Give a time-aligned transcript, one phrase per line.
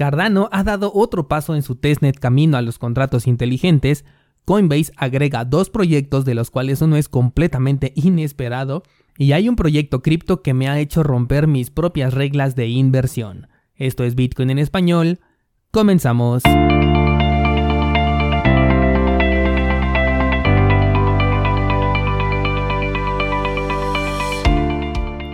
[0.00, 4.06] Cardano ha dado otro paso en su testnet camino a los contratos inteligentes,
[4.46, 8.82] Coinbase agrega dos proyectos de los cuales uno es completamente inesperado,
[9.18, 13.48] y hay un proyecto cripto que me ha hecho romper mis propias reglas de inversión.
[13.74, 15.20] Esto es Bitcoin en español.
[15.70, 16.44] Comenzamos.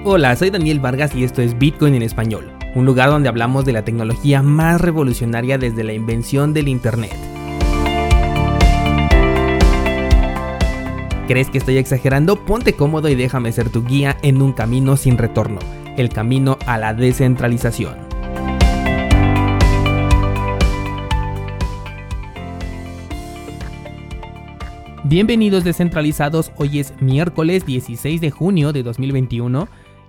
[0.02, 3.72] Hola, soy Daniel Vargas y esto es Bitcoin en español un lugar donde hablamos de
[3.72, 7.16] la tecnología más revolucionaria desde la invención del Internet.
[11.26, 12.44] ¿Crees que estoy exagerando?
[12.44, 15.58] Ponte cómodo y déjame ser tu guía en un camino sin retorno,
[15.96, 17.94] el camino a la descentralización.
[25.04, 29.66] Bienvenidos descentralizados, hoy es miércoles 16 de junio de 2021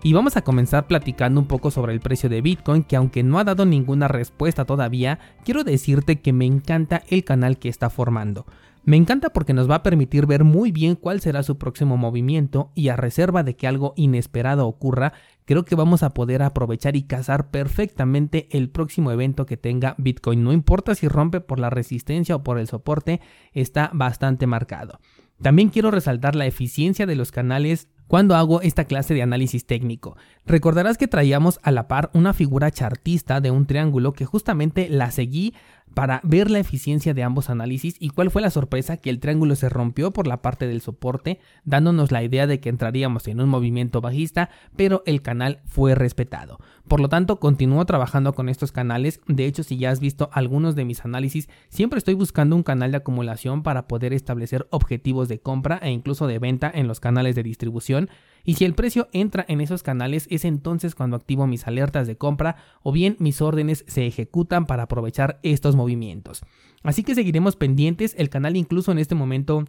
[0.07, 3.39] y vamos a comenzar platicando un poco sobre el precio de Bitcoin, que aunque no
[3.39, 8.45] ha dado ninguna respuesta todavía, quiero decirte que me encanta el canal que está formando.
[8.85, 12.71] Me encanta porque nos va a permitir ver muy bien cuál será su próximo movimiento
[12.73, 15.11] y a reserva de que algo inesperado ocurra,
[15.43, 20.41] creo que vamos a poder aprovechar y cazar perfectamente el próximo evento que tenga Bitcoin.
[20.41, 23.19] No importa si rompe por la resistencia o por el soporte,
[23.51, 25.01] está bastante marcado.
[25.41, 30.17] También quiero resaltar la eficiencia de los canales cuando hago esta clase de análisis técnico.
[30.45, 35.11] Recordarás que traíamos a la par una figura chartista de un triángulo que justamente la
[35.11, 35.53] seguí
[35.93, 39.55] para ver la eficiencia de ambos análisis y cuál fue la sorpresa que el triángulo
[39.55, 43.49] se rompió por la parte del soporte, dándonos la idea de que entraríamos en un
[43.49, 46.59] movimiento bajista, pero el canal fue respetado.
[46.87, 49.21] Por lo tanto, continúo trabajando con estos canales.
[49.27, 52.91] De hecho, si ya has visto algunos de mis análisis, siempre estoy buscando un canal
[52.91, 57.35] de acumulación para poder establecer objetivos de compra e incluso de venta en los canales
[57.35, 57.96] de distribución.
[58.43, 62.15] Y si el precio entra en esos canales, es entonces cuando activo mis alertas de
[62.15, 66.43] compra o bien mis órdenes se ejecutan para aprovechar estos movimientos.
[66.81, 68.15] Así que seguiremos pendientes.
[68.17, 69.65] El canal incluso en este momento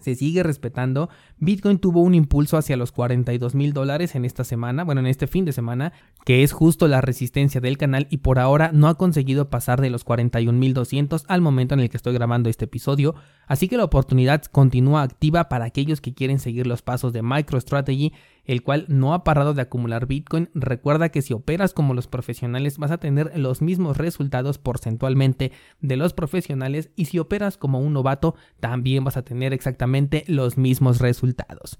[0.00, 1.08] se sigue respetando.
[1.38, 5.26] Bitcoin tuvo un impulso hacia los 42 mil dólares en esta semana, bueno, en este
[5.26, 5.92] fin de semana,
[6.24, 9.90] que es justo la resistencia del canal y por ahora no ha conseguido pasar de
[9.90, 13.14] los 41 mil 200 al momento en el que estoy grabando este episodio.
[13.46, 18.12] Así que la oportunidad continúa activa para aquellos que quieren seguir los pasos de MicroStrategy
[18.48, 20.50] el cual no ha parado de acumular Bitcoin.
[20.54, 25.96] Recuerda que si operas como los profesionales vas a tener los mismos resultados porcentualmente de
[25.96, 30.98] los profesionales y si operas como un novato también vas a tener exactamente los mismos
[30.98, 31.78] resultados.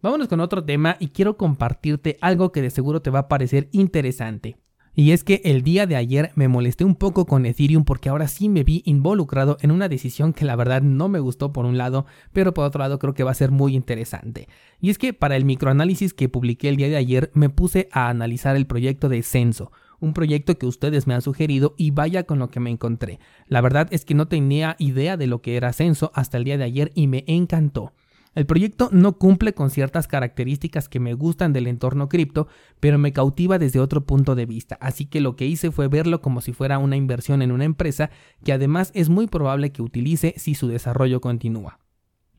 [0.00, 3.68] Vámonos con otro tema y quiero compartirte algo que de seguro te va a parecer
[3.72, 4.56] interesante.
[4.98, 8.28] Y es que el día de ayer me molesté un poco con Ethereum porque ahora
[8.28, 11.76] sí me vi involucrado en una decisión que la verdad no me gustó por un
[11.76, 14.48] lado, pero por otro lado creo que va a ser muy interesante.
[14.80, 18.08] Y es que para el microanálisis que publiqué el día de ayer me puse a
[18.08, 19.70] analizar el proyecto de Censo,
[20.00, 23.20] un proyecto que ustedes me han sugerido y vaya con lo que me encontré.
[23.48, 26.56] La verdad es que no tenía idea de lo que era Censo hasta el día
[26.56, 27.92] de ayer y me encantó.
[28.36, 32.48] El proyecto no cumple con ciertas características que me gustan del entorno cripto,
[32.80, 36.20] pero me cautiva desde otro punto de vista, así que lo que hice fue verlo
[36.20, 38.10] como si fuera una inversión en una empresa
[38.44, 41.78] que además es muy probable que utilice si su desarrollo continúa.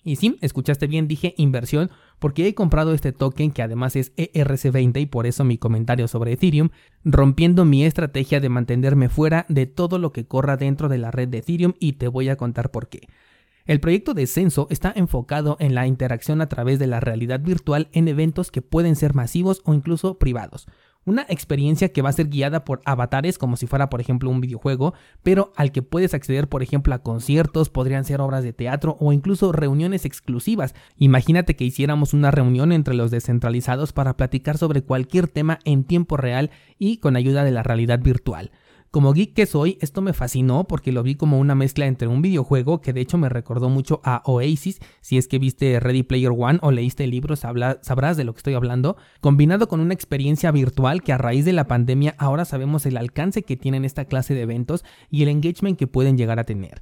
[0.03, 5.02] Y sí, escuchaste bien, dije inversión porque he comprado este token que además es ERC20
[5.02, 6.69] y por eso mi comentario sobre Ethereum,
[7.06, 11.28] rompiendo mi estrategia de mantenerme fuera de todo lo que corra dentro de la red
[11.28, 13.08] de Ethereum y te voy a contar por qué.
[13.67, 17.89] El proyecto de Censo está enfocado en la interacción a través de la realidad virtual
[17.91, 20.67] en eventos que pueden ser masivos o incluso privados.
[21.03, 24.39] Una experiencia que va a ser guiada por avatares como si fuera por ejemplo un
[24.39, 28.95] videojuego, pero al que puedes acceder por ejemplo a conciertos, podrían ser obras de teatro
[29.01, 30.73] o incluso reuniones exclusivas.
[30.95, 36.16] Imagínate que hiciéramos una reunión entre los descentralizados para platicar sobre cualquier tema en tiempo
[36.16, 38.49] real y con ayuda de la realidad virtual.
[38.97, 42.24] Como geek que soy, esto me fascinó porque lo vi como una mezcla entre un
[42.24, 46.31] videojuego que de hecho me recordó mucho a Oasis, si es que viste Ready Player
[46.35, 50.50] One o leíste el libro sabrás de lo que estoy hablando, combinado con una experiencia
[50.50, 54.34] virtual que a raíz de la pandemia ahora sabemos el alcance que tienen esta clase
[54.34, 56.82] de eventos y el engagement que pueden llegar a tener.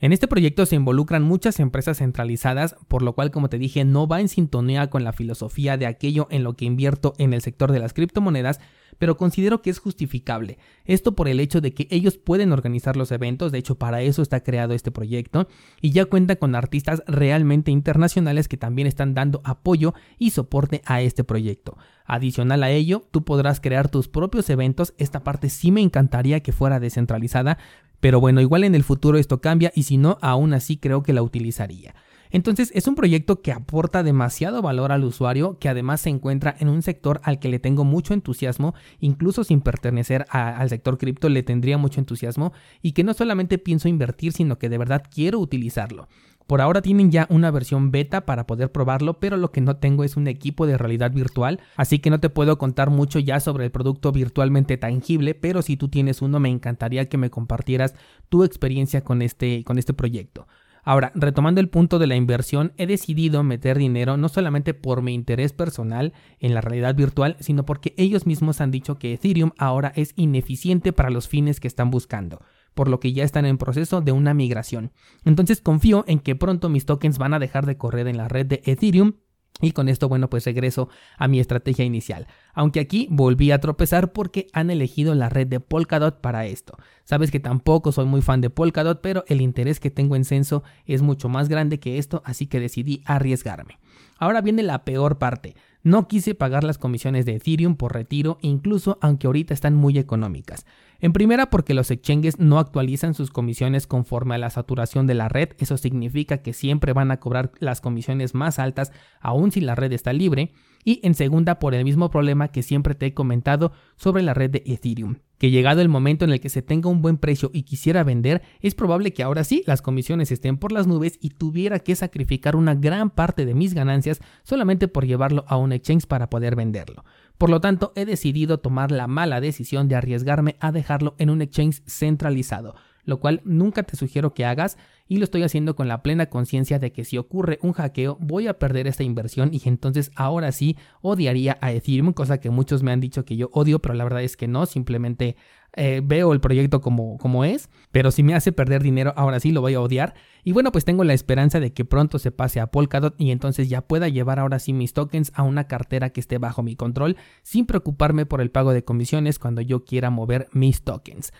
[0.00, 4.06] En este proyecto se involucran muchas empresas centralizadas, por lo cual, como te dije, no
[4.06, 7.72] va en sintonía con la filosofía de aquello en lo que invierto en el sector
[7.72, 8.60] de las criptomonedas,
[8.96, 10.58] pero considero que es justificable.
[10.84, 14.22] Esto por el hecho de que ellos pueden organizar los eventos, de hecho para eso
[14.22, 15.48] está creado este proyecto,
[15.80, 21.02] y ya cuenta con artistas realmente internacionales que también están dando apoyo y soporte a
[21.02, 21.76] este proyecto.
[22.04, 26.52] Adicional a ello, tú podrás crear tus propios eventos, esta parte sí me encantaría que
[26.52, 27.58] fuera descentralizada,
[28.00, 31.12] pero bueno, igual en el futuro esto cambia y si no, aún así creo que
[31.12, 31.94] la utilizaría.
[32.30, 36.68] Entonces es un proyecto que aporta demasiado valor al usuario, que además se encuentra en
[36.68, 41.42] un sector al que le tengo mucho entusiasmo, incluso sin pertenecer al sector cripto le
[41.42, 42.52] tendría mucho entusiasmo
[42.82, 46.08] y que no solamente pienso invertir, sino que de verdad quiero utilizarlo.
[46.48, 50.02] Por ahora tienen ya una versión beta para poder probarlo, pero lo que no tengo
[50.02, 53.66] es un equipo de realidad virtual, así que no te puedo contar mucho ya sobre
[53.66, 57.94] el producto virtualmente tangible, pero si tú tienes uno me encantaría que me compartieras
[58.30, 60.46] tu experiencia con este, con este proyecto.
[60.88, 65.12] Ahora, retomando el punto de la inversión, he decidido meter dinero no solamente por mi
[65.12, 69.92] interés personal en la realidad virtual, sino porque ellos mismos han dicho que Ethereum ahora
[69.96, 72.40] es ineficiente para los fines que están buscando
[72.72, 74.92] por lo que ya están en proceso de una migración.
[75.24, 78.46] Entonces confío en que pronto mis tokens van a dejar de correr en la red
[78.46, 79.14] de Ethereum
[79.60, 82.26] y con esto, bueno, pues regreso a mi estrategia inicial.
[82.54, 86.76] Aunque aquí volví a tropezar porque han elegido la red de Polkadot para esto.
[87.04, 90.62] Sabes que tampoco soy muy fan de Polkadot, pero el interés que tengo en Censo
[90.86, 93.78] es mucho más grande que esto, así que decidí arriesgarme.
[94.18, 95.54] Ahora viene la peor parte.
[95.82, 100.66] No quise pagar las comisiones de Ethereum por retiro, incluso aunque ahorita están muy económicas.
[101.00, 105.28] En primera porque los exchanges no actualizan sus comisiones conforme a la saturación de la
[105.28, 108.90] red, eso significa que siempre van a cobrar las comisiones más altas
[109.20, 110.52] aun si la red está libre,
[110.84, 114.50] y en segunda por el mismo problema que siempre te he comentado sobre la red
[114.50, 117.62] de Ethereum, que llegado el momento en el que se tenga un buen precio y
[117.62, 121.78] quisiera vender, es probable que ahora sí las comisiones estén por las nubes y tuviera
[121.78, 126.28] que sacrificar una gran parte de mis ganancias solamente por llevarlo a un exchange para
[126.28, 127.04] poder venderlo.
[127.38, 131.40] Por lo tanto, he decidido tomar la mala decisión de arriesgarme a dejarlo en un
[131.40, 132.74] exchange centralizado,
[133.08, 134.76] lo cual nunca te sugiero que hagas
[135.08, 138.48] y lo estoy haciendo con la plena conciencia de que si ocurre un hackeo voy
[138.48, 142.92] a perder esta inversión y entonces ahora sí odiaría a Ethereum, cosa que muchos me
[142.92, 145.36] han dicho que yo odio, pero la verdad es que no, simplemente
[145.74, 149.52] eh, veo el proyecto como, como es, pero si me hace perder dinero, ahora sí
[149.52, 150.12] lo voy a odiar.
[150.44, 153.70] Y bueno, pues tengo la esperanza de que pronto se pase a Polkadot y entonces
[153.70, 157.16] ya pueda llevar ahora sí mis tokens a una cartera que esté bajo mi control
[157.42, 161.32] sin preocuparme por el pago de comisiones cuando yo quiera mover mis tokens.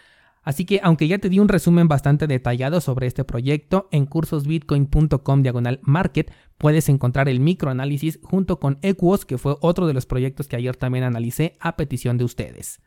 [0.43, 5.43] Así que aunque ya te di un resumen bastante detallado sobre este proyecto, en cursosbitcoin.com
[5.43, 10.49] diagonal market puedes encontrar el microanálisis junto con Equos, que fue otro de los proyectos
[10.49, 12.81] que ayer también analicé a petición de ustedes.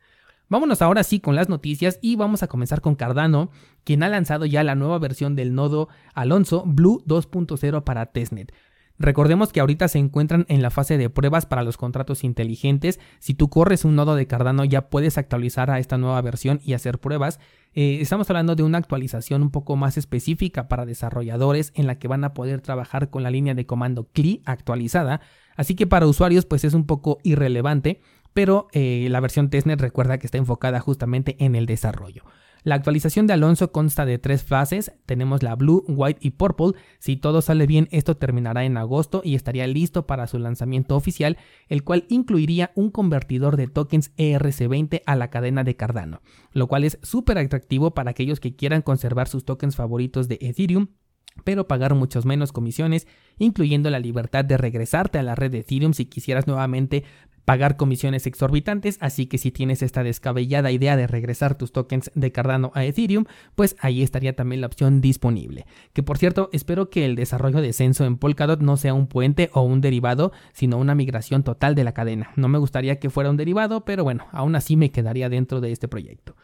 [0.48, 3.50] Vámonos ahora sí con las noticias y vamos a comenzar con Cardano,
[3.84, 8.52] quien ha lanzado ya la nueva versión del nodo Alonso Blue 2.0 para testnet.
[9.02, 13.00] Recordemos que ahorita se encuentran en la fase de pruebas para los contratos inteligentes.
[13.18, 16.74] Si tú corres un nodo de Cardano ya puedes actualizar a esta nueva versión y
[16.74, 17.40] hacer pruebas.
[17.74, 22.06] Eh, estamos hablando de una actualización un poco más específica para desarrolladores en la que
[22.06, 25.20] van a poder trabajar con la línea de comando CLI actualizada.
[25.56, 28.00] Así que para usuarios pues es un poco irrelevante
[28.34, 32.24] pero eh, la versión testnet recuerda que está enfocada justamente en el desarrollo.
[32.64, 37.16] La actualización de Alonso consta de tres fases, tenemos la Blue, White y Purple, si
[37.16, 41.38] todo sale bien esto terminará en agosto y estaría listo para su lanzamiento oficial,
[41.68, 46.22] el cual incluiría un convertidor de tokens ERC20 a la cadena de Cardano,
[46.52, 50.86] lo cual es súper atractivo para aquellos que quieran conservar sus tokens favoritos de Ethereum
[51.44, 53.06] pero pagar muchos menos comisiones,
[53.38, 57.04] incluyendo la libertad de regresarte a la red de Ethereum si quisieras nuevamente
[57.44, 62.32] pagar comisiones exorbitantes, así que si tienes esta descabellada idea de regresar tus tokens de
[62.32, 63.24] Cardano a Ethereum,
[63.54, 65.66] pues ahí estaría también la opción disponible.
[65.92, 69.50] Que por cierto, espero que el desarrollo de Censo en Polkadot no sea un puente
[69.52, 72.30] o un derivado, sino una migración total de la cadena.
[72.36, 75.72] No me gustaría que fuera un derivado, pero bueno, aún así me quedaría dentro de
[75.72, 76.36] este proyecto.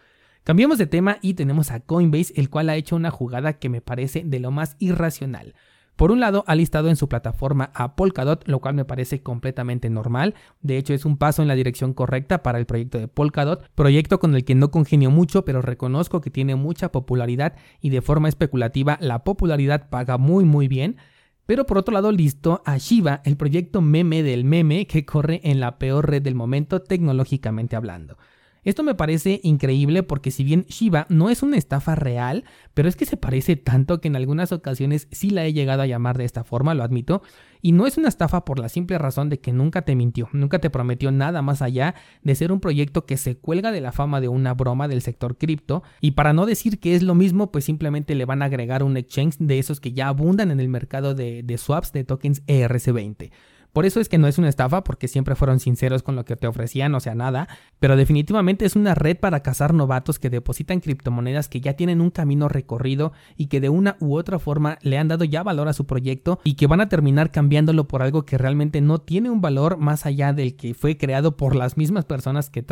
[0.44, 3.82] Cambiamos de tema y tenemos a Coinbase, el cual ha hecho una jugada que me
[3.82, 5.54] parece de lo más irracional.
[5.98, 9.90] Por un lado, ha listado en su plataforma a Polkadot, lo cual me parece completamente
[9.90, 10.36] normal.
[10.62, 14.20] De hecho, es un paso en la dirección correcta para el proyecto de Polkadot, proyecto
[14.20, 18.28] con el que no congenio mucho, pero reconozco que tiene mucha popularidad y de forma
[18.28, 20.98] especulativa la popularidad paga muy muy bien.
[21.46, 25.58] Pero por otro lado, listo a Shiba, el proyecto meme del meme que corre en
[25.58, 28.18] la peor red del momento tecnológicamente hablando.
[28.64, 32.96] Esto me parece increíble porque si bien Shiba no es una estafa real, pero es
[32.96, 36.24] que se parece tanto que en algunas ocasiones sí la he llegado a llamar de
[36.24, 37.22] esta forma, lo admito,
[37.60, 40.58] y no es una estafa por la simple razón de que nunca te mintió, nunca
[40.58, 44.20] te prometió nada más allá de ser un proyecto que se cuelga de la fama
[44.20, 47.64] de una broma del sector cripto, y para no decir que es lo mismo, pues
[47.64, 51.14] simplemente le van a agregar un exchange de esos que ya abundan en el mercado
[51.14, 53.30] de, de swaps de tokens ERC20.
[53.72, 56.36] Por eso es que no es una estafa, porque siempre fueron sinceros con lo que
[56.36, 57.48] te ofrecían, o sea, nada,
[57.78, 62.10] pero definitivamente es una red para cazar novatos que depositan criptomonedas que ya tienen un
[62.10, 65.72] camino recorrido y que de una u otra forma le han dado ya valor a
[65.72, 69.40] su proyecto y que van a terminar cambiándolo por algo que realmente no tiene un
[69.40, 72.64] valor más allá del que fue creado por las mismas personas que,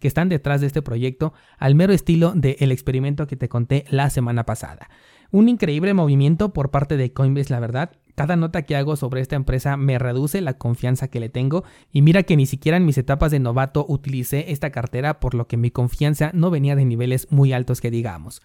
[0.00, 4.44] están detrás de este proyecto, al mero estilo del experimento que te conté la semana
[4.44, 4.88] pasada.
[5.30, 9.36] Un increíble movimiento por parte de Coinbase, la verdad Cada nota que hago sobre esta
[9.36, 12.96] empresa me reduce la confianza que le tengo y mira que ni siquiera en mis
[12.96, 17.28] etapas de novato utilicé esta cartera por lo que mi confianza no venía de niveles
[17.30, 18.40] muy altos que digamos.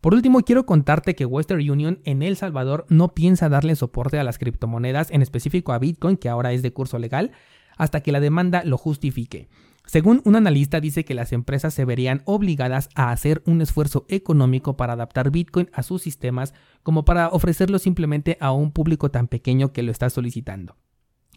[0.00, 4.24] Por último, quiero contarte que Western Union en El Salvador no piensa darle soporte a
[4.24, 7.30] las criptomonedas, en específico a Bitcoin, que ahora es de curso legal,
[7.76, 9.48] hasta que la demanda lo justifique.
[9.92, 14.74] Según un analista dice que las empresas se verían obligadas a hacer un esfuerzo económico
[14.74, 19.74] para adaptar Bitcoin a sus sistemas como para ofrecerlo simplemente a un público tan pequeño
[19.74, 20.78] que lo está solicitando.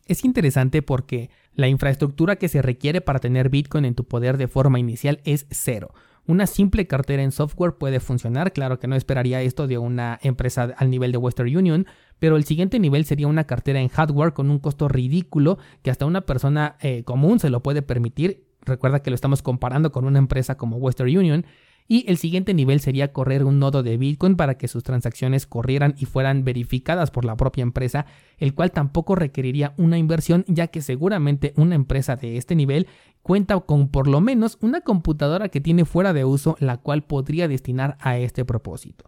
[0.05, 4.47] Es interesante porque la infraestructura que se requiere para tener Bitcoin en tu poder de
[4.47, 5.93] forma inicial es cero.
[6.27, 10.73] Una simple cartera en software puede funcionar, claro que no esperaría esto de una empresa
[10.77, 11.85] al nivel de Western Union,
[12.17, 16.05] pero el siguiente nivel sería una cartera en hardware con un costo ridículo que hasta
[16.05, 18.44] una persona eh, común se lo puede permitir.
[18.65, 21.45] Recuerda que lo estamos comparando con una empresa como Western Union
[21.87, 25.93] y el siguiente nivel sería correr un nodo de Bitcoin para que sus transacciones corrieran
[25.99, 28.07] y fueran verificadas por la propia empresa,
[28.39, 32.87] el cual tampoco requeriría una inversión ya que seguramente una empresa de este nivel
[33.21, 37.47] cuenta con por lo menos una computadora que tiene fuera de uso la cual podría
[37.47, 39.05] destinar a este propósito.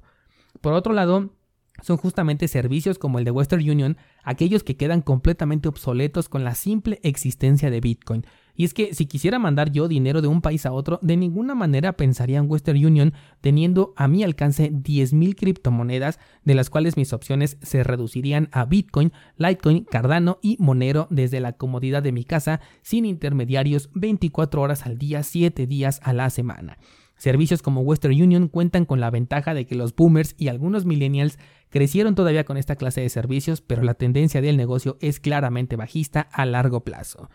[0.61, 1.31] Por otro lado,
[1.81, 6.55] son justamente servicios como el de Western Union aquellos que quedan completamente obsoletos con la
[6.55, 8.25] simple existencia de Bitcoin.
[8.57, 11.53] Y es que si quisiera mandar yo dinero de un país a otro, de ninguna
[11.53, 17.13] manera pensaría en Western Union teniendo a mi alcance 10.000 criptomonedas, de las cuales mis
[17.13, 22.59] opciones se reducirían a Bitcoin, Litecoin, Cardano y Monero desde la comodidad de mi casa,
[22.81, 26.79] sin intermediarios 24 horas al día, 7 días a la semana.
[27.15, 31.37] Servicios como Western Union cuentan con la ventaja de que los boomers y algunos millennials
[31.69, 36.21] crecieron todavía con esta clase de servicios, pero la tendencia del negocio es claramente bajista
[36.21, 37.29] a largo plazo.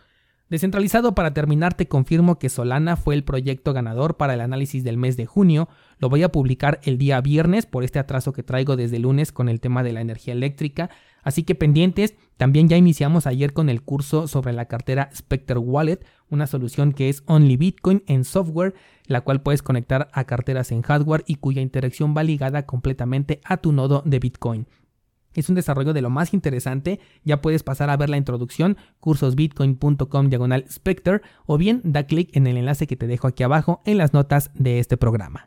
[0.49, 4.97] Descentralizado para terminar te confirmo que Solana fue el proyecto ganador para el análisis del
[4.97, 5.69] mes de junio.
[5.97, 9.49] Lo voy a publicar el día viernes por este atraso que traigo desde lunes con
[9.49, 10.89] el tema de la energía eléctrica.
[11.23, 16.05] Así que pendientes, también ya iniciamos ayer con el curso sobre la cartera Spectre Wallet,
[16.29, 18.75] una solución que es Only Bitcoin en software,
[19.07, 23.57] la cual puedes conectar a carteras en hardware y cuya interacción va ligada completamente a
[23.57, 24.67] tu nodo de Bitcoin.
[25.33, 30.29] Es un desarrollo de lo más interesante, ya puedes pasar a ver la introducción, cursosbitcoin.com
[30.29, 33.97] diagonal Spectre, o bien da clic en el enlace que te dejo aquí abajo en
[33.97, 35.41] las notas de este programa.